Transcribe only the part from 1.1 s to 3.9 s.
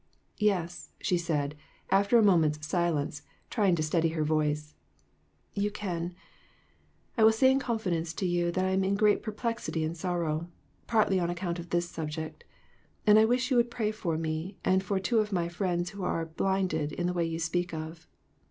said, after a moment's silence, try ing to